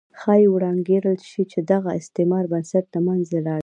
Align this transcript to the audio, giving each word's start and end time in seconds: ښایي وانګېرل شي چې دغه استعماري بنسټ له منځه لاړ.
ښایي 0.19 0.47
وانګېرل 0.51 1.17
شي 1.29 1.43
چې 1.51 1.59
دغه 1.71 1.89
استعماري 1.99 2.47
بنسټ 2.53 2.85
له 2.93 2.99
منځه 3.07 3.37
لاړ. 3.47 3.59